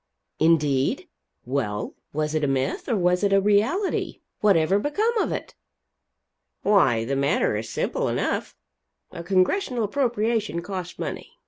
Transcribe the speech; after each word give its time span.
"Indeed? 0.39 1.07
Well, 1.45 1.93
was 2.11 2.33
it 2.33 2.43
a 2.43 2.47
myth, 2.47 2.89
or 2.89 2.95
was 2.95 3.23
it 3.23 3.31
a 3.31 3.39
reality? 3.39 4.21
Whatever 4.39 4.79
become 4.79 5.15
of 5.19 5.31
it?" 5.31 5.53
"Why 6.63 7.05
the 7.05 7.15
matter 7.15 7.55
is 7.55 7.69
simple 7.69 8.07
enough. 8.07 8.55
A 9.11 9.21
Congressional 9.23 9.83
appropriation 9.83 10.63
costs 10.63 10.97
money. 10.97 11.33